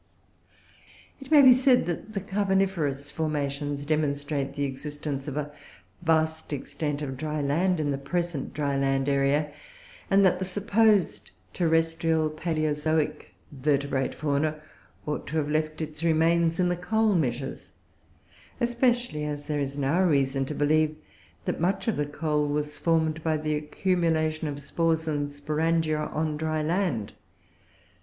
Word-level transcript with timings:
It 1.19 1.29
may 1.29 1.43
be 1.43 1.53
said 1.53 1.85
that 1.85 2.13
the 2.13 2.21
Carboniferous 2.21 3.11
formations 3.11 3.85
demonstrate 3.85 4.55
the 4.55 4.63
existence 4.63 5.27
of 5.27 5.37
a 5.37 5.51
vast 6.01 6.51
extent 6.51 7.03
of 7.03 7.15
dry 7.17 7.39
land 7.39 7.79
in 7.79 7.91
the 7.91 7.99
present 7.99 8.51
dry 8.51 8.75
land 8.75 9.07
area, 9.07 9.51
and 10.09 10.25
that 10.25 10.39
the 10.39 10.45
supposed 10.45 11.29
terrestrial 11.53 12.31
Palaeozoic 12.31 13.25
Vertebrate 13.51 14.15
Fauna 14.15 14.59
ought 15.05 15.27
to 15.27 15.37
have 15.37 15.51
left 15.51 15.81
its 15.83 16.01
remains 16.01 16.59
in 16.59 16.69
the 16.69 16.75
Coal 16.75 17.13
measures, 17.13 17.73
especially 18.59 19.23
as 19.23 19.45
there 19.45 19.59
is 19.59 19.77
now 19.77 20.01
reason 20.01 20.47
to 20.47 20.55
believe 20.55 20.95
that 21.45 21.61
much 21.61 21.87
of 21.87 21.95
the 21.97 22.07
coal 22.07 22.47
was 22.47 22.79
formed 22.79 23.21
by 23.23 23.37
the 23.37 23.53
accumulation 23.53 24.47
of 24.47 24.63
spores 24.63 25.07
and 25.07 25.29
sporangia 25.29 26.11
on 26.11 26.37
dry 26.37 26.63
land. 26.63 27.13